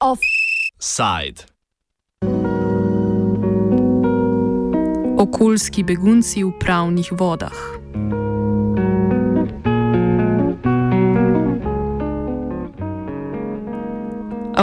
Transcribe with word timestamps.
Offside. 0.00 1.44
Okoljski 5.18 5.82
begunci 5.84 6.44
v 6.44 6.52
pravnih 6.60 7.12
vodah. 7.12 7.75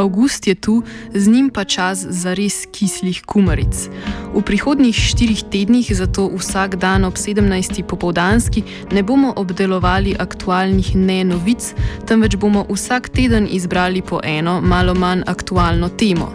August 0.04 0.48
je 0.48 0.56
tu, 0.56 0.84
z 1.14 1.28
njim 1.28 1.50
pa 1.50 1.64
čas 1.64 2.04
za 2.10 2.34
res 2.36 2.68
kislih 2.72 3.22
kumaric. 3.26 3.88
V 4.36 4.42
prihodnjih 4.44 4.96
štirih 4.96 5.44
tednih, 5.48 5.88
zato 5.96 6.28
vsak 6.28 6.76
dan 6.76 7.08
ob 7.08 7.16
17. 7.16 7.84
popoldanski, 7.88 8.64
ne 8.92 9.04
bomo 9.04 9.34
obdelovali 9.36 10.16
aktualnih 10.20 10.96
ne 10.96 11.24
novic, 11.24 11.72
temveč 12.06 12.36
bomo 12.36 12.66
vsak 12.70 13.10
teden 13.10 13.48
izbrali 13.48 14.02
po 14.02 14.20
eno, 14.24 14.60
malo 14.62 14.94
manj 14.94 15.24
aktualno 15.26 15.90
temo. 15.90 16.34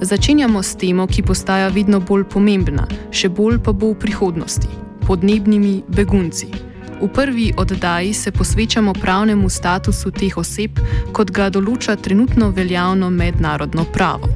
Začenjamo 0.00 0.62
s 0.62 0.74
temo, 0.76 1.06
ki 1.06 1.22
postaja 1.22 1.68
vedno 1.68 2.00
bolj 2.00 2.26
pomembna, 2.26 2.88
še 3.14 3.30
bolj 3.30 3.62
pa 3.62 3.72
bo 3.72 3.94
v 3.94 4.00
prihodnosti: 4.02 4.68
podnebnimi 5.06 5.84
begunci. 5.88 6.73
V 7.00 7.08
prvi 7.08 7.52
oddaji 7.56 8.12
se 8.12 8.32
posvečamo 8.32 8.92
pravnemu 8.92 9.48
statusu 9.48 10.10
teh 10.10 10.36
oseb, 10.38 10.78
kot 11.12 11.30
ga 11.30 11.50
določa 11.50 11.96
trenutno 11.96 12.50
veljavno 12.50 13.10
mednarodno 13.10 13.84
pravo. 13.92 14.30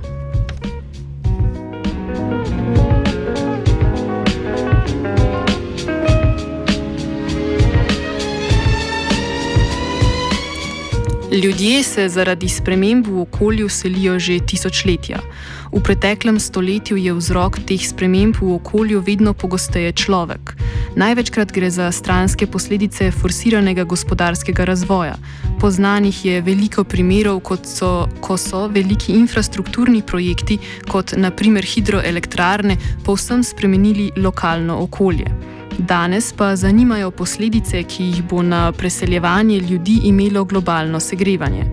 Ljudje 11.33 11.83
se 11.83 12.09
zaradi 12.09 12.48
sprememb 12.48 13.06
v 13.06 13.20
okolju 13.20 13.69
selijo 13.69 14.19
že 14.19 14.39
tisočletja. 14.41 15.20
V 15.72 15.81
preteklem 15.84 16.41
stoletju 16.41 16.97
je 16.97 17.12
vzrok 17.12 17.59
teh 17.69 17.84
sprememb 17.84 18.37
v 18.41 18.55
okolju 18.55 19.00
vedno 19.00 19.34
pogosteje 19.34 19.93
človek. 19.93 20.56
Največkrat 20.98 21.52
gre 21.54 21.70
za 21.70 21.92
stranske 21.92 22.46
posledice 22.46 23.10
forsiranega 23.10 23.84
gospodarskega 23.84 24.64
razvoja. 24.64 25.14
Poznanih 25.60 26.24
je 26.24 26.41
veliko 26.42 26.84
primerov, 26.84 27.38
so, 27.62 28.08
ko 28.20 28.36
so 28.36 28.66
veliki 28.66 29.12
infrastrukturni 29.12 30.02
projekti, 30.02 30.58
kot 30.91 31.14
naprimer 31.16 31.62
hidroelektrarne, 31.64 32.76
povsem 33.04 33.44
spremenili 33.44 34.10
lokalno 34.16 34.80
okolje. 34.82 35.30
Danes 35.78 36.32
pa 36.32 36.56
zanimajo 36.56 37.10
posledice, 37.10 37.82
ki 37.82 38.04
jih 38.04 38.22
bo 38.22 38.42
na 38.42 38.72
preseljevanje 38.72 39.60
ljudi 39.60 40.00
imelo 40.04 40.44
globalno 40.44 41.00
segrevanje. 41.00 41.64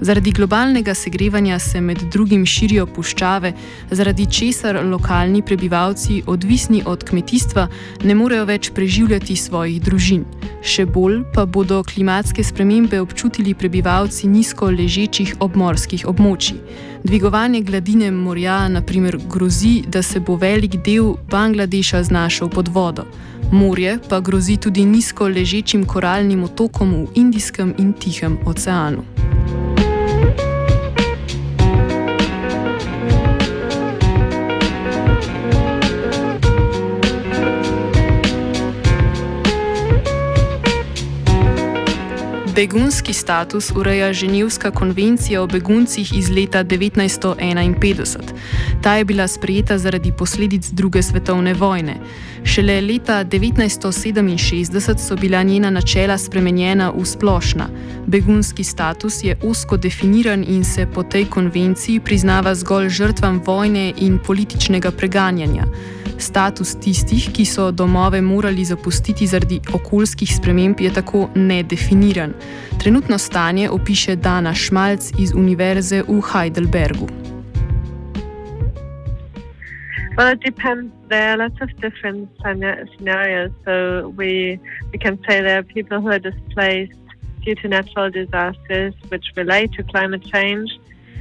Zaradi 0.00 0.30
globalnega 0.32 0.94
segrevanja 0.94 1.58
se 1.58 1.80
med 1.80 2.02
drugim 2.12 2.46
širijo 2.46 2.86
puščave, 2.86 3.52
zaradi 3.90 4.26
česar 4.26 4.78
lokalni 4.84 5.42
prebivalci, 5.42 6.22
odvisni 6.26 6.82
od 6.86 7.04
kmetijstva, 7.04 7.68
ne 8.04 8.14
morejo 8.14 8.44
več 8.44 8.70
preživljati 8.76 9.36
svojih 9.36 9.80
družin. 9.82 10.26
Še 10.62 10.84
bolj 10.86 11.22
pa 11.32 11.46
bodo 11.46 11.80
klimatske 11.84 12.44
spremembe 12.44 13.00
občutili 13.00 13.54
prebivalci 13.54 14.28
nizko 14.28 14.68
ležečih 14.70 15.36
obmorskih 15.40 16.04
območij. 16.06 16.60
Dvigovanje 17.06 17.62
gladine 17.62 18.10
morja, 18.10 18.68
na 18.68 18.82
primer, 18.82 19.16
grozi, 19.30 19.80
da 19.88 20.02
se 20.02 20.20
bo 20.20 20.36
velik 20.36 20.76
del 20.84 21.14
Bangladeša 21.30 22.02
znašel 22.02 22.50
pod 22.52 22.68
vodo. 22.68 23.06
Morje 23.52 23.98
pa 24.10 24.20
grozi 24.20 24.56
tudi 24.56 24.84
nizko 24.84 25.28
ležečim 25.28 25.86
koralnim 25.86 26.44
otokom 26.44 26.92
v 26.92 27.06
Indijskem 27.14 27.74
in 27.78 27.92
Tihem 27.92 28.38
oceanu. 28.44 29.25
Begunski 42.56 43.12
status 43.12 43.70
ureja 43.76 44.12
Ženevska 44.12 44.70
konvencija 44.70 45.42
o 45.42 45.46
beguncih 45.46 46.18
iz 46.18 46.30
leta 46.30 46.64
1951. 46.64 48.16
Ta 48.82 48.94
je 48.94 49.04
bila 49.04 49.28
sprejeta 49.28 49.78
zaradi 49.78 50.12
posledic 50.18 50.70
druge 50.70 51.02
svetovne 51.02 51.54
vojne. 51.54 51.96
Šele 52.44 52.80
leta 52.80 53.24
1967 53.24 54.98
so 54.98 55.16
bila 55.16 55.42
njena 55.42 55.70
načela 55.70 56.18
spremenjena 56.18 56.90
v 56.90 57.04
splošna. 57.04 57.68
Begunski 58.06 58.64
status 58.64 59.24
je 59.24 59.38
osko 59.42 59.76
definiran 59.76 60.44
in 60.48 60.64
se 60.64 60.86
po 60.94 61.02
tej 61.02 61.24
konvenciji 61.24 62.00
priznava 62.00 62.54
zgolj 62.54 62.88
žrtvam 62.88 63.42
vojne 63.46 63.92
in 63.96 64.18
političnega 64.26 64.90
preganjanja. 64.90 65.64
Status 66.18 66.74
tistih, 66.80 67.28
ki 67.32 67.44
so 67.44 67.70
domove 67.70 68.20
morali 68.20 68.64
zapustiti 68.64 69.26
zaradi 69.26 69.60
okoljskih 69.74 70.36
sprememb, 70.36 70.80
je 70.80 70.92
tako 70.92 71.28
nedefiniran. 71.34 72.32
Trenutno 72.78 73.18
stanje 73.18 73.70
opiše 73.70 74.16
Dana 74.16 74.54
Šmalc 74.54 75.12
iz 75.18 75.32
Univerze 75.34 76.02
v 76.08 76.20
Heidelbergu. 76.32 77.08
Well, 80.16 80.32
it 80.32 80.40
depends. 80.40 80.92
There 81.08 81.28
are 81.30 81.36
lots 81.36 81.60
of 81.60 81.68
different 81.80 82.30
scenarios. 82.40 83.50
So 83.64 84.08
we 84.16 84.58
we 84.92 84.98
can 84.98 85.18
say 85.28 85.42
there 85.42 85.58
are 85.58 85.62
people 85.62 86.00
who 86.00 86.08
are 86.08 86.18
displaced 86.18 86.98
due 87.44 87.54
to 87.54 87.68
natural 87.68 88.10
disasters, 88.10 88.94
which 89.10 89.26
relate 89.36 89.72
to 89.76 89.82
climate 89.82 90.24
change, 90.24 90.70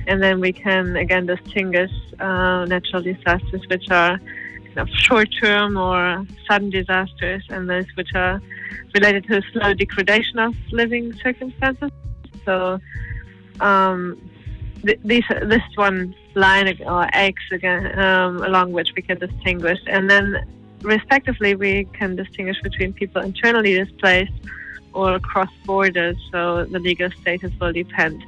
and 0.08 0.24
then 0.24 0.40
we 0.40 0.54
can 0.54 0.96
again 0.96 1.26
distinguish 1.26 1.92
uh, 2.20 2.66
natural 2.66 3.02
disasters 3.02 3.62
which 3.70 3.92
are 3.92 4.18
of 4.78 4.90
short-term 4.90 5.78
or 5.78 6.26
sudden 6.48 6.70
disasters, 6.70 7.44
and 7.50 7.70
those 7.70 7.86
which 7.96 8.10
are 8.16 8.42
related 8.94 9.26
to 9.28 9.42
slow 9.52 9.74
degradation 9.74 10.40
of 10.40 10.56
living 10.72 11.14
circumstances. 11.24 11.92
So 12.46 12.80
um, 13.60 14.30
th- 14.86 15.00
these, 15.04 15.24
this 15.44 15.64
one 15.76 16.16
line 16.36 16.68
or 16.86 17.08
X 17.14 17.42
again, 17.52 17.98
um, 18.00 18.44
along 18.44 18.72
which 18.72 18.92
we 18.96 19.02
can 19.02 19.18
distinguish, 19.20 19.80
and 19.88 20.10
then 20.10 20.46
respectively 20.82 21.56
we 21.56 21.86
can 21.94 22.16
distinguish 22.16 22.62
between 22.62 22.94
people 22.94 23.22
internally 23.22 23.74
displaced 23.76 24.34
or 24.94 25.20
cross 25.20 25.50
borders. 25.66 26.18
So 26.32 26.66
the 26.66 26.80
legal 26.80 27.10
status 27.22 27.52
will 27.60 27.74
depend. 27.74 28.24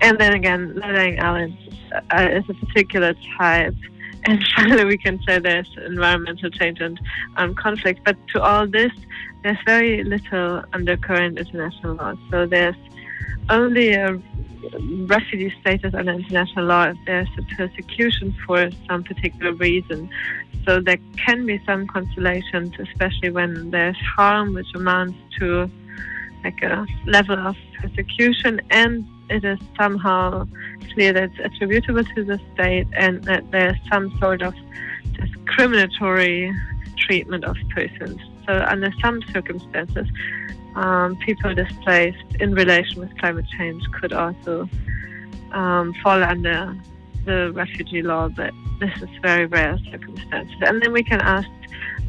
And 0.00 0.18
then 0.18 0.32
again, 0.34 0.74
letting 0.76 1.20
islands 1.20 1.56
uh, 1.92 2.28
is 2.30 2.44
a 2.48 2.54
particular 2.66 3.14
type 3.36 3.74
and 4.24 4.44
finally 4.56 4.84
we 4.84 4.98
can 4.98 5.20
say 5.26 5.38
there's 5.38 5.70
environmental 5.86 6.50
change 6.50 6.80
and 6.80 7.00
um, 7.36 7.54
conflict. 7.54 8.00
But 8.04 8.16
to 8.28 8.42
all 8.42 8.66
this, 8.66 8.92
there's 9.42 9.58
very 9.64 10.02
little 10.04 10.62
under 10.72 10.96
current 10.96 11.38
international 11.38 11.94
law. 11.94 12.14
So 12.30 12.46
there's 12.46 12.76
only 13.50 13.92
a 13.92 14.20
refugee 15.06 15.54
status 15.60 15.94
under 15.94 16.12
international 16.12 16.66
law 16.66 16.84
if 16.84 16.96
there's 17.06 17.28
a 17.38 17.42
persecution 17.54 18.34
for 18.46 18.70
some 18.88 19.04
particular 19.04 19.52
reason. 19.54 20.10
So 20.66 20.80
there 20.80 20.98
can 21.16 21.46
be 21.46 21.62
some 21.64 21.86
consolations, 21.86 22.72
especially 22.78 23.30
when 23.30 23.70
there's 23.70 23.96
harm 24.16 24.54
which 24.54 24.68
amounts 24.74 25.16
to 25.38 25.70
like 26.44 26.62
a 26.62 26.86
level 27.06 27.38
of 27.38 27.56
persecution 27.80 28.60
and 28.70 29.06
it 29.30 29.44
is 29.44 29.58
somehow 29.76 30.46
clear 30.92 31.12
that 31.12 31.24
it's 31.24 31.38
attributable 31.54 32.04
to 32.04 32.24
the 32.24 32.40
state 32.54 32.86
and 32.94 33.22
that 33.24 33.50
there's 33.50 33.76
some 33.90 34.16
sort 34.18 34.42
of 34.42 34.54
discriminatory 35.12 36.52
treatment 36.96 37.44
of 37.44 37.56
persons. 37.74 38.20
So, 38.46 38.64
under 38.66 38.92
some 39.00 39.22
circumstances, 39.32 40.06
um, 40.74 41.16
people 41.16 41.54
displaced 41.54 42.36
in 42.40 42.54
relation 42.54 43.00
with 43.00 43.16
climate 43.18 43.46
change 43.58 43.82
could 44.00 44.12
also 44.12 44.68
um, 45.52 45.94
fall 46.02 46.22
under 46.22 46.76
the 47.24 47.52
refugee 47.52 48.02
law, 48.02 48.28
but 48.28 48.52
this 48.80 48.94
is 49.02 49.08
very 49.20 49.46
rare 49.46 49.78
circumstances. 49.90 50.56
And 50.62 50.80
then 50.82 50.92
we 50.92 51.02
can 51.02 51.20
ask 51.20 51.48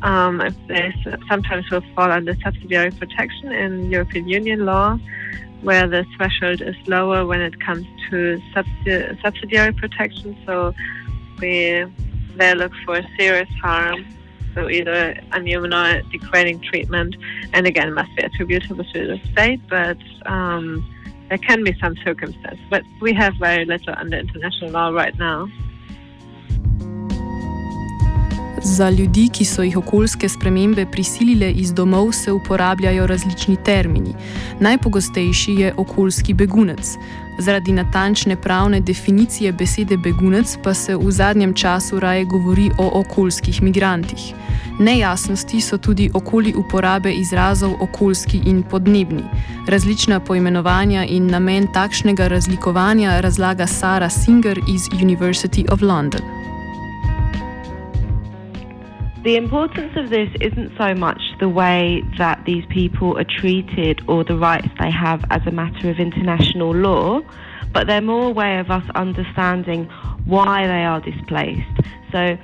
um, 0.01 0.39
if 0.39 0.55
they 0.67 0.93
sometimes 1.27 1.69
will 1.69 1.83
fall 1.95 2.11
under 2.11 2.35
subsidiary 2.43 2.91
protection 2.91 3.51
in 3.51 3.91
European 3.91 4.27
Union 4.27 4.65
law 4.65 4.97
where 5.61 5.87
the 5.87 6.05
threshold 6.15 6.61
is 6.61 6.75
lower 6.87 7.25
when 7.25 7.41
it 7.41 7.59
comes 7.59 7.85
to 8.09 8.41
subsidi- 8.55 9.21
subsidiary 9.21 9.73
protection. 9.73 10.37
So 10.45 10.73
we 11.39 11.85
they 12.35 12.55
look 12.55 12.71
for 12.85 13.01
serious 13.17 13.49
harm, 13.61 14.05
so 14.55 14.69
either 14.69 15.19
inhuman 15.35 15.73
or 15.73 16.01
degrading 16.03 16.61
treatment, 16.61 17.15
and 17.53 17.67
again 17.67 17.93
must 17.93 18.15
be 18.15 18.23
attributable 18.23 18.85
to 18.93 19.07
the 19.07 19.19
state, 19.31 19.61
but 19.69 19.97
um, 20.25 20.85
there 21.27 21.37
can 21.37 21.63
be 21.63 21.75
some 21.79 21.95
circumstances. 21.97 22.59
But 22.69 22.83
we 23.01 23.13
have 23.13 23.33
very 23.39 23.65
little 23.65 23.93
under 23.97 24.17
international 24.17 24.71
law 24.71 24.89
right 24.89 25.17
now. 25.17 25.47
Za 28.69 28.89
ljudi, 28.89 29.29
ki 29.33 29.45
so 29.45 29.63
jih 29.63 29.77
okoljske 29.77 30.27
spremembe 30.29 30.85
prisilile 30.85 31.51
iz 31.51 31.73
domov, 31.73 32.11
se 32.11 32.31
uporabljajo 32.31 33.07
različni 33.07 33.55
termini. 33.65 34.13
Najpogostejši 34.59 35.53
je 35.53 35.73
okoljski 35.77 36.33
begunec. 36.33 36.91
Zaradi 37.39 37.73
natančne 37.73 38.35
pravne 38.35 38.79
definicije 38.79 39.51
besede 39.51 39.97
begunec 39.97 40.57
pa 40.63 40.73
se 40.73 40.95
v 40.95 41.11
zadnjem 41.11 41.53
času 41.53 41.99
raje 41.99 42.25
govori 42.25 42.69
o 42.77 42.99
okoljskih 42.99 43.61
migrantih. 43.61 44.33
Nejasnosti 44.79 45.61
so 45.61 45.77
tudi 45.77 46.11
okoli 46.13 46.53
uporabe 46.57 47.11
izrazov 47.11 47.73
okoljski 47.81 48.41
in 48.45 48.63
podnebni. 48.63 49.23
Različna 49.67 50.19
poimenovanja 50.19 51.05
in 51.05 51.27
namen 51.27 51.67
takšnega 51.73 52.27
razlikovanja 52.27 53.19
razlaga 53.19 53.67
Sara 53.67 54.09
Singer 54.09 54.59
iz 54.75 54.81
University 54.81 55.73
of 55.73 55.81
London. 55.81 56.38
The 59.21 59.35
importance 59.35 59.97
of 59.97 60.09
this 60.09 60.29
isn't 60.39 60.77
so 60.77 60.93
much 60.93 61.21
the 61.41 61.49
way 61.49 62.01
that 62.17 62.45
these 62.45 62.65
people 62.69 63.17
are 63.17 63.25
treated 63.25 64.01
or 64.07 64.23
the 64.23 64.37
rights 64.37 64.69
they 64.79 64.89
have 64.89 65.25
as 65.29 65.41
a 65.45 65.51
matter 65.51 65.89
of 65.89 65.99
international 65.99 66.73
law, 66.73 67.19
but 67.73 67.85
they're 67.85 67.99
more 67.99 68.27
a 68.27 68.29
way 68.29 68.59
of 68.59 68.71
us 68.71 68.83
understanding 68.95 69.89
why 70.23 70.65
they 70.67 70.85
are 70.85 71.01
displaced. 71.01 71.67
So, 72.13 72.37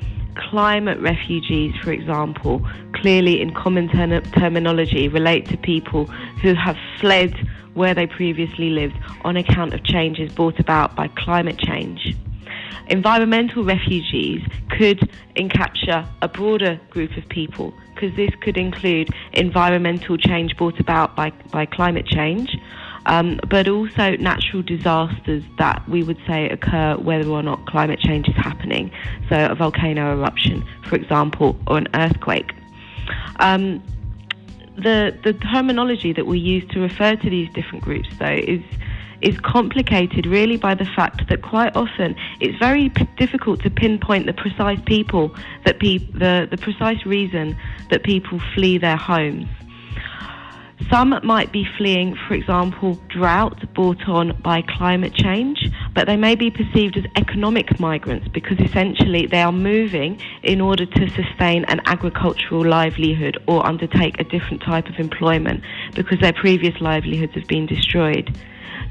climate 0.50 1.00
refugees, 1.00 1.74
for 1.82 1.94
example, 1.94 2.62
clearly 2.94 3.40
in 3.40 3.54
common 3.54 3.88
ter- 3.88 4.20
terminology 4.38 5.08
relate 5.08 5.48
to 5.48 5.58
people 5.58 6.08
who 6.42 6.56
have 6.56 6.76
fled 7.00 7.34
where 7.76 7.94
they 7.94 8.06
previously 8.06 8.70
lived 8.70 9.00
on 9.24 9.38
account 9.38 9.74
of 9.74 9.82
changes 9.86 10.30
brought 10.34 10.60
about 10.60 10.94
by 10.94 11.08
climate 11.08 11.58
change. 11.58 12.18
Environmental 12.88 13.64
refugees 13.64 14.42
could 14.70 15.00
encapture 15.36 16.08
a 16.22 16.28
broader 16.28 16.80
group 16.90 17.16
of 17.18 17.28
people 17.30 17.74
because 17.94 18.16
this 18.16 18.32
could 18.42 18.58
include 18.58 19.10
environmental 19.34 20.18
change 20.18 20.56
brought 20.58 20.80
about 20.80 21.16
by, 21.16 21.32
by 21.52 21.66
climate 21.66 22.06
change, 22.06 22.58
um, 23.06 23.40
but 23.50 23.68
also 23.68 24.16
natural 24.18 24.62
disasters 24.62 25.44
that 25.58 25.88
we 25.88 26.04
would 26.04 26.18
say 26.28 26.50
occur 26.50 26.98
whether 26.98 27.30
or 27.30 27.42
not 27.42 27.66
climate 27.68 28.00
change 28.00 28.28
is 28.28 28.36
happening. 28.36 28.92
So, 29.30 29.46
a 29.46 29.56
volcano 29.56 30.12
eruption, 30.12 30.64
for 30.84 30.96
example, 30.96 31.58
or 31.68 31.78
an 31.78 31.88
earthquake. 31.94 32.54
Um, 33.38 33.82
the, 34.76 35.18
the 35.24 35.34
terminology 35.34 36.12
that 36.14 36.26
we 36.26 36.38
use 36.38 36.68
to 36.72 36.82
refer 36.82 37.16
to 37.16 37.30
these 37.30 37.50
different 37.54 37.84
groups, 37.84 38.10
though, 38.20 38.26
is 38.26 38.62
is 39.26 39.40
complicated 39.40 40.28
really 40.28 40.56
by 40.56 40.76
the 40.76 40.86
fact 40.86 41.28
that 41.30 41.42
quite 41.42 41.76
often 41.76 42.16
it's 42.40 42.58
very 42.60 42.90
p- 42.90 43.10
difficult 43.18 43.60
to 43.64 43.72
pinpoint 43.72 44.28
the 44.28 44.34
precise 44.34 44.80
people 44.86 45.36
that 45.66 45.80
pe- 45.80 45.98
the, 46.14 46.48
the 46.52 46.58
precise 46.58 47.04
reason 47.08 47.58
that 47.90 48.04
people 48.04 48.40
flee 48.54 48.78
their 48.78 48.96
homes. 48.96 49.48
Some 50.90 51.18
might 51.24 51.52
be 51.54 51.66
fleeing, 51.78 52.16
for 52.28 52.34
example, 52.34 53.00
drought 53.08 53.74
brought 53.74 54.08
on 54.10 54.40
by 54.42 54.62
climate 54.62 55.14
change, 55.14 55.72
but 55.94 56.06
they 56.06 56.18
may 56.18 56.36
be 56.36 56.52
perceived 56.52 56.98
as 56.98 57.06
economic 57.16 57.80
migrants 57.80 58.28
because 58.28 58.60
essentially 58.60 59.26
they 59.26 59.42
are 59.42 59.54
moving 59.54 60.20
in 60.44 60.60
order 60.60 60.86
to 60.86 61.10
sustain 61.12 61.64
an 61.66 61.82
agricultural 61.86 62.66
livelihood 62.66 63.38
or 63.48 63.66
undertake 63.66 64.20
a 64.20 64.26
different 64.26 64.62
type 64.64 64.88
of 64.88 65.00
employment 65.00 65.64
because 65.96 66.20
their 66.20 66.34
previous 66.34 66.80
livelihoods 66.82 67.34
have 67.36 67.48
been 67.48 67.66
destroyed. 67.66 68.38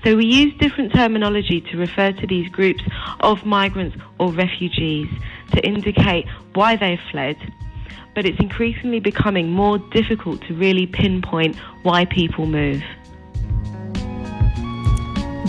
So 0.05 0.17
we 0.17 0.27
use 0.27 0.55
different 0.59 0.93
terminology 0.93 1.61
to 1.61 1.77
refer 1.77 2.13
to 2.13 2.27
these 2.27 2.49
groups 2.49 2.83
of 3.21 3.45
migrants 3.45 3.97
or 4.19 4.33
refugees 4.33 5.09
to 5.53 5.65
indicate 5.65 6.27
why 6.55 6.77
they've 6.77 7.01
fled 7.11 7.37
but 8.15 8.25
it's 8.25 8.41
increasingly 8.41 9.01
becoming 9.01 9.51
more 9.51 9.79
difficult 9.93 10.41
to 10.47 10.55
really 10.55 10.87
pinpoint 10.87 11.57
why 11.83 12.07
people 12.07 12.47
move. 12.47 12.83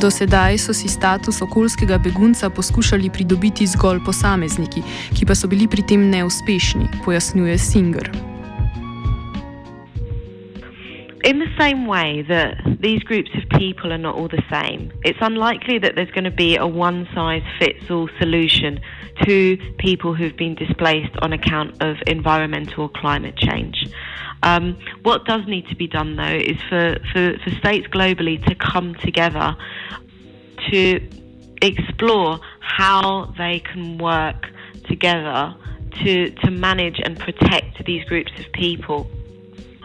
Do 0.01 0.11
sedaj 0.11 0.57
so 0.59 0.73
si 0.73 0.87
status 0.91 1.41
okoljskega 1.41 1.97
begunca 1.97 2.49
poskušali 2.49 3.09
pridobiti 3.09 3.67
zgolj 3.67 4.03
posamezniki, 4.05 4.83
ki 5.15 5.25
pa 5.25 5.35
so 5.35 5.47
bili 5.47 5.67
pri 5.67 5.87
tem 5.87 6.09
neuspešni, 6.11 6.87
pojasnjuje 7.05 7.57
Singer. 7.57 8.34
In 11.25 11.39
the 11.39 11.51
same 11.57 11.87
way 11.87 12.21
that 12.29 12.77
these 12.79 13.01
groups 13.01 13.31
of 13.33 13.49
people 13.57 13.91
are 13.91 13.97
not 13.97 14.13
all 14.13 14.27
the 14.27 14.43
same, 14.47 14.93
it's 15.03 15.17
unlikely 15.21 15.79
that 15.79 15.95
there's 15.95 16.11
going 16.11 16.25
to 16.25 16.29
be 16.29 16.55
a 16.55 16.67
one 16.67 17.09
size 17.15 17.41
fits 17.57 17.89
all 17.89 18.07
solution 18.19 18.79
to 19.23 19.57
people 19.79 20.13
who've 20.13 20.37
been 20.37 20.53
displaced 20.53 21.17
on 21.23 21.33
account 21.33 21.81
of 21.81 21.97
environmental 22.05 22.83
or 22.83 22.89
climate 22.89 23.35
change. 23.37 23.87
Um, 24.43 24.77
what 25.01 25.25
does 25.25 25.47
need 25.47 25.67
to 25.69 25.75
be 25.75 25.87
done, 25.87 26.15
though, 26.15 26.23
is 26.23 26.61
for, 26.69 26.97
for, 27.11 27.33
for 27.43 27.49
states 27.57 27.87
globally 27.87 28.45
to 28.45 28.53
come 28.53 28.93
together 28.93 29.57
to 30.69 31.09
explore 31.63 32.39
how 32.59 33.33
they 33.35 33.61
can 33.61 33.97
work 33.97 34.45
together 34.87 35.55
to, 36.03 36.29
to 36.29 36.51
manage 36.51 37.01
and 37.03 37.17
protect 37.17 37.83
these 37.83 38.05
groups 38.05 38.31
of 38.37 38.51
people. 38.51 39.09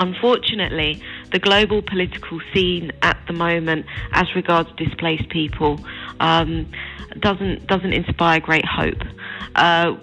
Unfortunately, 0.01 1.03
the 1.33 1.39
global 1.39 1.83
political 1.83 2.41
scene 2.53 2.93
at 3.03 3.19
the 3.27 3.33
moment, 3.33 3.87
as 4.13 4.35
regards 4.35 4.71
displaced 4.77 5.29
people, 5.29 5.81
um, 6.21 6.71
doesn't 7.19 7.67
doesn't 7.67 7.93
inspire 7.93 8.41
great 8.41 8.67
hope. 8.67 9.03
Uh, 9.55 9.97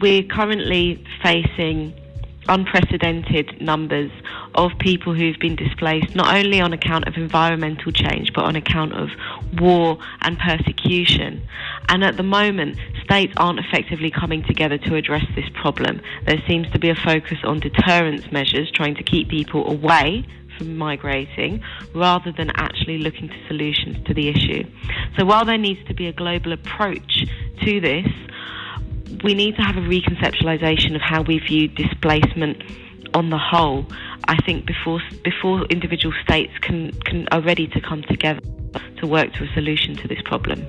we're 0.00 0.22
currently 0.22 1.04
facing 1.22 1.94
unprecedented 2.48 3.60
numbers 3.60 4.10
of 4.54 4.72
people 4.78 5.14
who've 5.14 5.38
been 5.38 5.56
displaced, 5.56 6.14
not 6.14 6.34
only 6.34 6.60
on 6.60 6.72
account 6.72 7.06
of 7.06 7.14
environmental 7.16 7.92
change, 7.92 8.32
but 8.32 8.44
on 8.44 8.56
account 8.56 8.92
of 8.92 9.10
war 9.60 9.98
and 10.22 10.38
persecution. 10.38 11.40
And 11.88 12.04
at 12.04 12.16
the 12.16 12.22
moment, 12.22 12.78
states 13.04 13.32
aren't 13.36 13.58
effectively 13.58 14.10
coming 14.10 14.42
together 14.42 14.78
to 14.78 14.96
address 14.96 15.24
this 15.34 15.48
problem. 15.54 16.00
There 16.26 16.42
seems 16.48 16.70
to 16.72 16.78
be 16.78 16.90
a 16.90 16.94
focus 16.94 17.38
on 17.44 17.60
deterrence 17.60 18.30
measures, 18.32 18.70
trying 18.70 18.96
to 18.96 19.02
keep 19.02 19.28
people 19.28 19.70
away 19.70 20.24
from 20.62 20.76
migrating 20.76 21.62
rather 21.94 22.32
than 22.32 22.50
actually 22.54 22.98
looking 22.98 23.28
to 23.28 23.46
solutions 23.46 23.96
to 24.06 24.14
the 24.14 24.28
issue. 24.28 24.64
So 25.18 25.24
while 25.24 25.44
there 25.44 25.58
needs 25.58 25.84
to 25.88 25.94
be 25.94 26.06
a 26.06 26.12
global 26.12 26.52
approach 26.52 27.26
to 27.62 27.80
this, 27.80 28.06
we 29.24 29.34
need 29.34 29.56
to 29.56 29.62
have 29.62 29.76
a 29.76 29.80
reconceptualization 29.80 30.94
of 30.94 31.02
how 31.02 31.22
we 31.22 31.38
view 31.38 31.68
displacement 31.68 32.62
on 33.14 33.30
the 33.30 33.38
whole. 33.38 33.86
I 34.24 34.36
think 34.42 34.66
before 34.66 35.00
before 35.22 35.66
individual 35.66 36.14
states 36.22 36.52
can, 36.60 36.92
can 37.04 37.28
are 37.30 37.40
ready 37.40 37.66
to 37.68 37.80
come 37.80 38.02
together 38.02 38.40
to 38.98 39.06
work 39.06 39.32
to 39.34 39.44
a 39.44 39.52
solution 39.52 39.96
to 39.96 40.08
this 40.08 40.22
problem. 40.24 40.64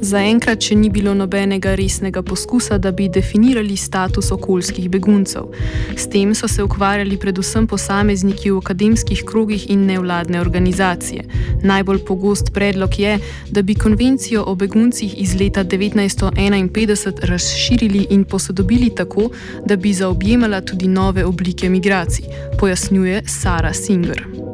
Zaenkrat 0.00 0.64
še 0.64 0.78
ni 0.80 0.88
bilo 0.88 1.12
nobenega 1.12 1.74
resnega 1.76 2.22
poskusa, 2.24 2.78
da 2.80 2.88
bi 2.92 3.10
definirali 3.12 3.76
status 3.76 4.30
okoljskih 4.32 4.88
beguncev. 4.88 5.50
S 5.96 6.08
tem 6.08 6.32
so 6.34 6.48
se 6.48 6.64
ukvarjali 6.64 7.18
predvsem 7.20 7.66
posamezniki 7.68 8.50
v 8.50 8.62
akademskih 8.62 9.22
krogih 9.28 9.68
in 9.70 9.84
nevladne 9.90 10.40
organizacije. 10.40 11.26
Najbolj 11.62 12.04
pogost 12.08 12.52
predlog 12.56 12.96
je, 12.98 13.18
da 13.50 13.62
bi 13.62 13.76
konvencijo 13.76 14.46
o 14.48 14.54
beguncih 14.54 15.20
iz 15.20 15.36
leta 15.36 15.64
1951 15.64 17.26
razširili 17.28 18.06
in 18.10 18.24
posodobili 18.24 18.88
tako, 18.96 19.28
da 19.66 19.76
bi 19.76 19.92
zaobjemala 19.92 20.60
tudi 20.60 20.88
nove 20.88 21.24
oblike 21.24 21.68
migracij, 21.68 22.24
pojasnjuje 22.58 23.22
Sara 23.26 23.74
Singer. 23.74 24.49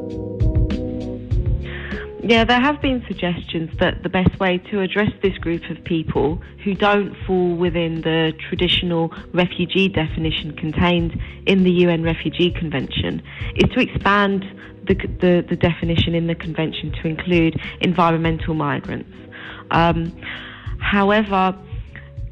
Yeah, 2.29 2.43
there 2.43 2.61
have 2.61 2.83
been 2.83 3.05
suggestions 3.07 3.71
that 3.79 4.03
the 4.03 4.09
best 4.09 4.41
way 4.41 4.59
to 4.73 4.81
address 4.81 5.13
this 5.23 5.39
group 5.39 5.63
of 5.71 5.85
people 5.85 6.43
who 6.65 6.75
don't 6.75 7.15
fall 7.25 7.55
within 7.55 8.01
the 8.01 8.33
traditional 8.49 9.15
refugee 9.33 9.89
definition 9.89 10.57
contained 10.57 11.21
in 11.47 11.63
the 11.63 11.71
UN 11.71 12.03
Refugee 12.03 12.51
Convention 12.51 13.23
is 13.55 13.71
to 13.71 13.81
expand 13.81 14.45
the, 14.89 14.95
the, 14.95 15.47
the 15.49 15.55
definition 15.55 16.17
in 16.17 16.27
the 16.27 16.35
convention 16.35 16.91
to 17.01 17.07
include 17.07 17.61
environmental 17.81 18.55
migrants. 18.55 19.17
Um, 19.71 20.13
however, 20.81 21.57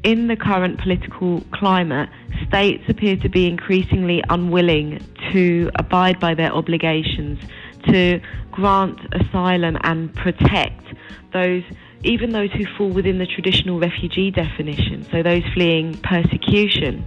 in 0.03 0.27
the 0.27 0.35
current 0.35 0.77
political 0.77 1.39
climate, 1.53 2.09
states 2.49 2.83
appear 2.89 3.15
to 3.15 3.29
be 3.29 3.47
increasingly 3.47 4.21
unwilling 4.27 4.99
to 5.31 5.71
abide 5.75 6.19
by 6.19 6.33
their 6.33 6.51
obligations 6.51 7.39
to 7.85 8.19
grant 8.51 8.99
asylum 9.13 9.77
and 9.81 10.13
protect 10.15 10.83
those, 11.33 11.63
even 12.03 12.31
those 12.31 12.51
who 12.51 12.65
fall 12.77 12.89
within 12.89 13.17
the 13.17 13.25
traditional 13.25 13.79
refugee 13.79 14.31
definition, 14.31 15.05
so 15.11 15.21
those 15.21 15.43
fleeing 15.53 15.97
persecution. 15.97 17.03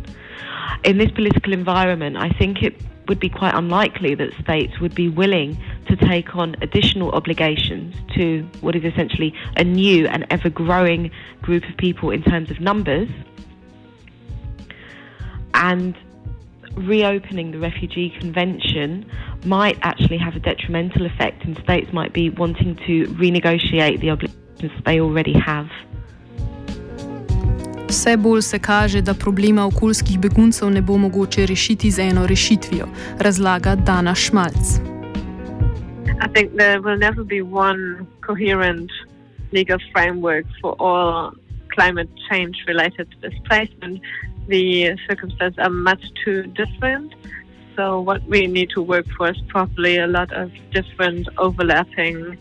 In 0.85 0.99
this 0.99 1.11
political 1.11 1.53
environment, 1.53 2.17
I 2.17 2.31
think 2.31 2.63
it 2.63 2.81
would 3.09 3.19
be 3.19 3.31
quite 3.31 3.55
unlikely 3.55 4.15
that 4.15 4.33
states 4.41 4.79
would 4.81 4.95
be 4.95 5.09
willing 5.09 5.57
to 5.87 5.97
take 5.97 6.37
on 6.37 6.55
additional 6.61 7.11
obligations 7.13 7.95
to 8.15 8.47
what 8.61 8.77
is 8.77 8.85
essentially 8.85 9.35
a 9.57 9.65
new 9.65 10.07
and 10.07 10.27
ever 10.31 10.51
growing 10.51 11.11
group 11.41 11.65
of 11.69 11.77
people 11.79 12.11
in 12.11 12.23
terms 12.23 12.51
of 12.51 12.61
numbers. 12.61 13.09
and 15.55 15.97
reopening 16.77 17.51
the 17.51 17.59
Refugee 17.59 18.11
Convention 18.11 19.11
might 19.45 19.79
actually 19.83 20.19
have 20.19 20.37
a 20.37 20.41
detrimental 20.41 21.07
effect, 21.07 21.45
and 21.45 21.57
states 21.59 21.93
might 21.93 22.13
be 22.13 22.31
wanting 22.31 22.77
to 22.87 23.07
renegotiate 23.15 24.01
the 24.01 24.11
obligations 24.11 24.73
they 24.85 25.01
already 25.01 25.33
have. 25.33 25.69
Vse 27.89 28.17
bolj 28.17 28.43
se 28.43 28.59
kaže, 28.59 29.01
da 29.01 29.15
problema 29.15 29.67
okoljskih 29.67 30.19
beguncev 30.19 30.71
ne 30.71 30.83
bo 30.83 30.99
mogoče 30.99 31.47
rešiti 31.47 31.91
z 31.91 31.99
eno 31.99 32.27
rešitvijo, 32.27 32.87
razlaga 33.19 33.75
Dana 33.75 34.15
Šmalc. 34.15 34.81
I 36.25 36.29
think 36.35 36.57
there 36.57 36.81
will 36.81 36.99
never 36.99 37.25
be 37.25 37.41
one 37.43 38.07
coherent 38.27 38.91
legal 39.53 39.79
framework 39.93 40.47
for 40.61 40.75
all 40.79 41.31
climate 41.75 42.11
change 42.29 42.57
related 42.67 43.09
displacement. 43.23 44.01
The 44.49 44.97
circumstances 45.09 45.59
are 45.59 45.71
much 45.71 46.03
too 46.25 46.43
different. 46.43 47.13
So, 47.79 48.01
what 48.01 48.23
we 48.29 48.49
need 48.49 48.71
to 48.71 48.83
work 48.83 49.07
for 49.17 49.31
is 49.31 49.41
probably 49.47 49.99
a 49.99 50.07
lot 50.09 50.33
of 50.33 50.51
different 50.73 51.29
overlapping 51.39 52.37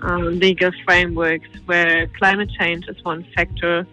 um, 0.00 0.40
legal 0.40 0.72
frameworks 0.84 1.48
where 1.66 2.08
climate 2.18 2.50
change 2.58 2.88
is 2.88 2.96
one 3.04 3.24
factor 3.36 3.86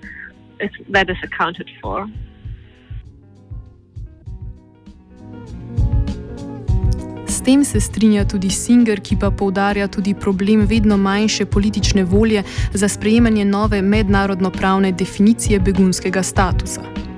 is, 0.59 0.71
that 0.89 1.07
is 1.11 1.17
accounted 1.21 1.69
for. 1.79 2.07
S 7.27 7.41
tem 7.41 7.63
se 7.63 7.79
strinja 7.79 8.25
tudi 8.25 8.49
Singer, 8.49 8.97
ki 8.99 9.15
pa 9.15 9.29
poudarja 9.29 9.87
tudi 9.87 10.15
problem 10.15 10.65
vedno 10.65 10.97
manjše 10.97 11.45
politične 11.45 12.03
volje 12.03 12.43
za 12.73 12.87
sprejemanje 12.87 13.45
nove 13.45 13.81
mednarodno-pravne 13.81 14.91
definicije 14.91 15.59
begunskega 15.59 16.23
statusa. 16.23 17.08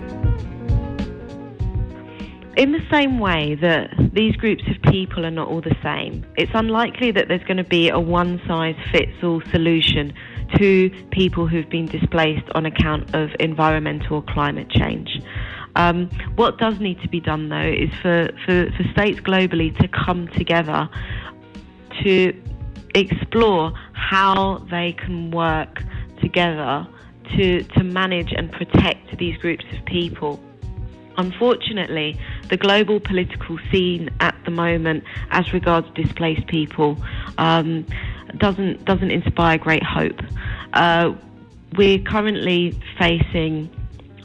In 2.58 2.74
the 2.74 2.82
same 2.92 3.20
way 3.20 3.56
that 3.62 4.12
these 4.14 4.36
groups 4.36 4.64
of 4.68 4.92
people 4.92 5.26
are 5.26 5.32
not 5.32 5.48
all 5.48 5.62
the 5.62 5.76
same, 5.82 6.26
it's 6.36 6.52
unlikely 6.54 7.12
that 7.12 7.30
there's 7.30 7.44
going 7.44 7.58
to 7.58 7.64
be 7.64 7.90
a 7.90 8.00
one 8.00 8.42
size 8.46 8.76
fits 8.92 9.24
all 9.24 9.42
solution 9.52 10.14
to 10.58 10.90
people 11.12 11.48
who've 11.48 11.70
been 11.70 11.86
displaced 11.86 12.50
on 12.54 12.66
account 12.66 13.16
of 13.16 13.30
environmental 13.40 14.18
or 14.18 14.22
climate 14.24 14.70
change. 14.70 15.22
Um, 15.78 16.10
what 16.36 16.58
does 16.58 16.78
need 16.82 17.02
to 17.02 17.08
be 17.08 17.22
done, 17.22 17.48
though, 17.48 17.62
is 17.62 17.90
for, 18.02 18.30
for, 18.46 18.70
for 18.72 18.84
states 18.92 19.22
globally 19.22 19.78
to 19.80 19.88
come 19.88 20.28
together 20.28 20.90
to 22.04 22.34
explore 22.96 23.72
how 23.94 24.58
they 24.70 24.92
can 24.92 25.32
work 25.32 25.82
together 26.20 26.86
to, 27.38 27.64
to 27.64 27.84
manage 27.86 28.34
and 28.36 28.52
protect 28.52 29.18
these 29.18 29.38
groups 29.38 29.64
of 29.72 29.86
people. 29.86 30.38
Unfortunately, 31.18 32.20
the 32.52 32.58
global 32.58 33.00
political 33.00 33.58
scene 33.72 34.10
at 34.20 34.36
the 34.46 34.52
moment, 34.52 35.06
as 35.32 35.52
regards 35.54 35.90
displaced 35.96 36.46
people, 36.48 36.98
um, 37.38 37.86
doesn't 38.38 38.86
doesn't 38.86 39.10
inspire 39.10 39.58
great 39.58 39.84
hope. 39.84 40.20
Uh, 40.74 41.14
we're 41.78 42.00
currently 42.00 42.78
facing 43.00 43.70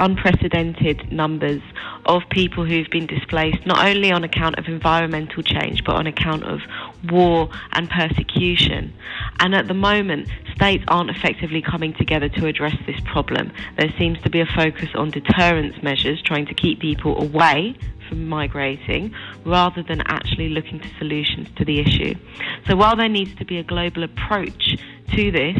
unprecedented 0.00 1.10
numbers 1.10 1.62
of 2.06 2.22
people 2.30 2.64
who've 2.64 2.90
been 2.90 3.06
displaced, 3.06 3.64
not 3.64 3.86
only 3.86 4.10
on 4.10 4.24
account 4.24 4.58
of 4.58 4.66
environmental 4.66 5.42
change, 5.42 5.84
but 5.84 5.94
on 5.94 6.06
account 6.06 6.42
of 6.42 6.60
war 7.10 7.48
and 7.72 7.88
persecution. 7.88 8.92
And 9.40 9.54
at 9.54 9.68
the 9.68 9.74
moment, 9.74 10.28
states 10.54 10.84
aren't 10.88 11.10
effectively 11.10 11.62
coming 11.62 11.94
together 11.94 12.28
to 12.28 12.46
address 12.46 12.76
this 12.86 13.00
problem. 13.04 13.52
There 13.78 13.92
seems 13.98 14.20
to 14.22 14.30
be 14.30 14.40
a 14.40 14.46
focus 14.46 14.88
on 14.94 15.10
deterrence 15.10 15.82
measures, 15.82 16.22
trying 16.22 16.46
to 16.46 16.54
keep 16.54 16.80
people 16.80 17.20
away 17.22 17.76
from 18.08 18.28
migrating 18.28 19.12
rather 19.44 19.82
than 19.82 20.00
actually 20.06 20.48
looking 20.48 20.80
to 20.80 20.88
solutions 20.98 21.48
to 21.56 21.64
the 21.64 21.80
issue. 21.80 22.14
So 22.68 22.76
while 22.76 22.96
there 22.96 23.08
needs 23.08 23.34
to 23.36 23.44
be 23.44 23.58
a 23.58 23.62
global 23.62 24.04
approach 24.04 24.76
to 25.14 25.30
this, 25.30 25.58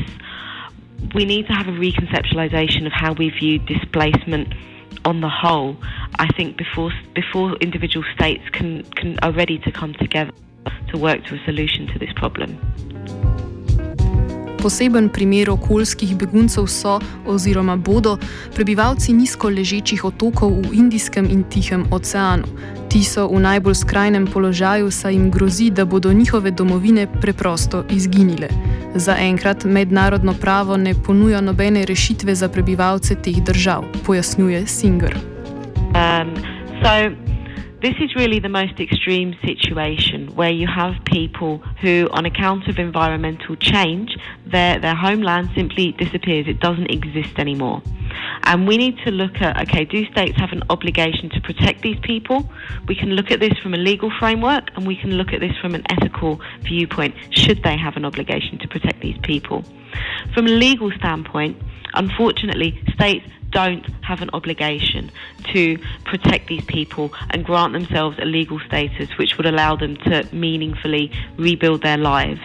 we 1.15 1.25
need 1.25 1.47
to 1.47 1.53
have 1.53 1.69
a 1.69 1.73
reconceptualization 1.73 2.87
of 2.87 2.93
how 2.93 3.13
we 3.13 3.31
view 3.31 3.59
displacement 3.59 4.55
on 5.05 5.21
the 5.21 5.29
whole. 5.29 5.77
I 6.19 6.29
think 6.37 6.57
before 6.57 6.93
before 7.15 7.55
individual 7.57 8.05
states 8.15 8.49
can, 8.51 8.83
can 8.97 9.19
are 9.23 9.33
ready 9.33 9.59
to 9.59 9.71
come 9.71 9.95
together 9.95 10.33
to 10.93 10.99
work 10.99 11.29
to 11.29 11.35
a 11.35 11.39
solution 11.47 11.87
to 11.87 11.99
this 11.99 12.15
problem. 12.17 12.51
Poseben 14.63 15.09
primer 15.09 15.51
okoljskih 15.51 16.17
beguncev 16.17 16.67
so 16.67 17.01
oziroma 17.27 17.77
bodo 17.77 18.17
prebivalci 18.55 19.13
nizko 19.13 19.49
ležečih 19.49 20.05
otokov 20.05 20.51
v 20.51 20.73
Indijskem 20.73 21.29
in 21.31 21.45
Tihem 21.45 21.85
oceanu. 21.91 22.47
Ti 22.89 23.05
so 23.05 23.29
v 23.29 23.41
najbolj 23.41 23.75
skrajnem 23.75 24.27
položaju, 24.27 24.91
saj 24.91 25.13
jim 25.13 25.31
grozi, 25.31 25.71
da 25.71 25.85
bodo 25.85 26.13
njihove 26.13 26.51
domovine 26.51 27.07
preprosto 27.21 27.85
izginile. 27.91 28.49
Zaenkrat 28.95 29.65
mednarodno 29.65 30.35
pravo 30.41 30.77
ne 30.77 30.95
ponuja 30.95 31.41
nobene 31.41 31.85
rešitve 31.87 32.35
za 32.35 32.49
prebivalce 32.49 33.15
teh 33.15 33.43
držav, 33.45 33.85
pojasnjuje 34.07 34.67
Singer. 34.67 35.15
Um, 35.95 36.35
so... 36.83 37.36
This 37.83 37.95
is 38.01 38.15
really 38.17 38.39
the 38.39 38.49
most 38.49 38.81
extreme 38.81 39.37
situation 39.45 40.35
where 40.35 40.51
you 40.51 40.67
have 40.67 40.95
people 41.05 41.59
who, 41.83 42.09
on 42.11 42.25
account 42.25 42.69
of 42.69 42.79
environmental 42.79 43.55
change, 43.57 44.17
their, 44.47 44.81
their 44.81 44.95
homeland 44.95 45.51
simply 45.55 45.93
disappears. 45.93 46.49
It 46.49 46.59
doesn't 46.59 46.91
exist 46.91 47.39
anymore. 47.39 47.83
And 48.45 48.67
we 48.67 48.79
need 48.79 48.97
to 49.05 49.11
look 49.11 49.43
at 49.43 49.61
okay, 49.69 49.85
do 49.85 50.07
states 50.11 50.39
have 50.39 50.53
an 50.53 50.63
obligation 50.71 51.29
to 51.31 51.41
protect 51.43 51.83
these 51.83 51.99
people? 52.01 52.49
We 52.89 52.95
can 52.95 53.11
look 53.11 53.31
at 53.31 53.41
this 53.41 53.53
from 53.63 53.75
a 53.75 53.77
legal 53.77 54.11
framework 54.19 54.71
and 54.75 54.87
we 54.87 54.97
can 54.97 55.13
look 55.13 55.35
at 55.35 55.41
this 55.41 55.55
from 55.61 55.75
an 55.75 55.85
ethical 55.91 56.41
viewpoint. 56.63 57.15
Should 57.31 57.63
they 57.63 57.77
have 57.77 57.97
an 57.99 58.07
obligation 58.07 58.59
to 58.61 58.69
protect 58.69 59.03
these 59.03 59.19
people? 59.23 59.65
From 60.33 60.47
a 60.47 60.51
legal 60.51 60.91
standpoint, 60.93 61.61
unfortunately, 61.93 62.83
states 62.95 63.27
don't 63.57 63.87
have 64.03 64.21
an 64.21 64.29
obligation 64.35 65.11
to 65.55 65.79
protect 66.05 66.47
these 66.47 66.63
people 66.67 67.11
and 67.31 67.43
grant 67.43 67.73
themselves 67.73 68.19
a 68.19 68.25
legal 68.27 68.61
status 68.61 69.09
which 69.17 69.39
would 69.39 69.47
allow 69.47 69.75
them 69.75 69.97
to 69.97 70.29
meaningfully 70.31 71.11
rebuild 71.39 71.81
their 71.81 71.97
lives. 71.97 72.43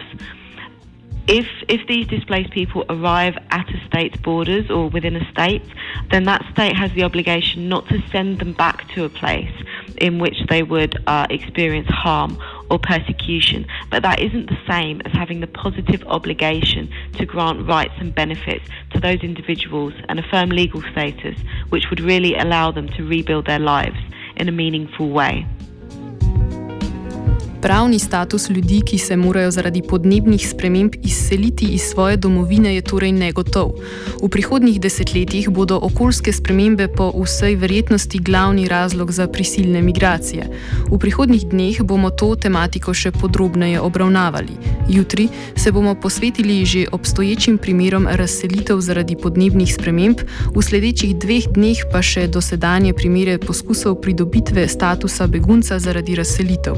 If, 1.28 1.46
if 1.68 1.86
these 1.86 2.06
displaced 2.06 2.50
people 2.50 2.86
arrive 2.88 3.36
at 3.50 3.68
a 3.68 3.86
state's 3.86 4.16
borders 4.22 4.70
or 4.70 4.88
within 4.88 5.14
a 5.14 5.30
state, 5.30 5.62
then 6.10 6.24
that 6.24 6.42
state 6.50 6.74
has 6.74 6.90
the 6.92 7.04
obligation 7.04 7.68
not 7.68 7.86
to 7.90 8.02
send 8.08 8.38
them 8.38 8.54
back 8.54 8.88
to 8.94 9.04
a 9.04 9.10
place 9.10 9.52
in 9.98 10.18
which 10.18 10.38
they 10.48 10.62
would 10.62 10.96
uh, 11.06 11.26
experience 11.28 11.88
harm 11.88 12.38
or 12.70 12.78
persecution, 12.78 13.66
but 13.90 14.02
that 14.02 14.18
isn't 14.18 14.48
the 14.48 14.58
same 14.66 15.02
as 15.04 15.12
having 15.12 15.40
the 15.40 15.46
positive 15.46 16.02
obligation 16.06 16.90
to 17.18 17.26
grant 17.26 17.68
rights 17.68 17.92
and 17.98 18.14
benefits 18.14 18.64
those 19.02 19.20
individuals 19.20 19.92
and 20.08 20.18
a 20.18 20.22
firm 20.30 20.50
legal 20.50 20.82
status 20.92 21.38
which 21.68 21.84
would 21.90 22.00
really 22.00 22.34
allow 22.36 22.70
them 22.70 22.88
to 22.88 23.04
rebuild 23.04 23.46
their 23.46 23.58
lives 23.58 23.98
in 24.36 24.48
a 24.48 24.52
meaningful 24.52 25.10
way. 25.10 25.46
Pravni 27.62 27.98
status 27.98 28.50
ljudi, 28.50 28.80
ki 28.86 28.98
se 28.98 29.16
morajo 29.16 29.50
zaradi 29.50 29.82
podnebnih 29.88 30.48
sprememb 30.48 30.92
izseliti 31.02 31.64
iz 31.64 31.82
svoje 31.82 32.16
domovine, 32.16 32.74
je 32.74 32.82
torej 32.82 33.12
negotov. 33.12 33.70
V 34.22 34.28
prihodnjih 34.28 34.80
desetletjih 34.80 35.50
bodo 35.50 35.78
okoljske 35.82 36.32
spremembe 36.32 36.88
po 36.88 37.12
vsej 37.14 37.54
verjetnosti 37.56 38.18
glavni 38.18 38.68
razlog 38.68 39.12
za 39.12 39.26
prisilne 39.26 39.82
migracije. 39.82 40.48
V 40.90 40.98
prihodnjih 40.98 41.46
dneh 41.46 41.82
bomo 41.82 42.10
to 42.10 42.34
tematiko 42.34 42.94
še 42.94 43.12
podrobneje 43.12 43.80
obravnavali. 43.80 44.58
Jutri 44.88 45.28
se 45.56 45.72
bomo 45.72 45.94
posvetili 45.94 46.64
že 46.64 46.86
obstoječim 46.92 47.58
primerom 47.58 48.08
razselitev 48.10 48.80
zaradi 48.80 49.16
podnebnih 49.16 49.74
sprememb, 49.74 50.18
v 50.54 50.62
sledečih 50.62 51.14
dveh 51.16 51.46
dneh 51.54 51.78
pa 51.92 52.02
še 52.02 52.26
dosedanje 52.26 52.92
primere 52.92 53.38
poskusov 53.38 54.00
pridobitve 54.00 54.68
statusa 54.68 55.26
begunca 55.26 55.78
zaradi 55.78 56.14
razselitev 56.14 56.74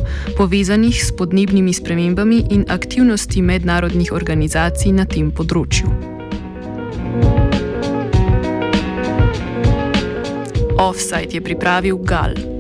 povezanih 0.75 1.04
s 1.04 1.12
podnebnimi 1.14 1.73
spremembami 1.73 2.50
in 2.50 2.64
aktivnosti 2.66 3.43
mednarodnih 3.43 4.11
organizacij 4.11 4.90
na 4.90 5.07
tem 5.07 5.31
področju. 5.31 5.87
Offside 10.75 11.31
je 11.31 11.45
pripravil 11.47 12.02
Gal. 12.02 12.53